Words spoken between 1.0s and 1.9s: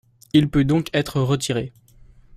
retiré.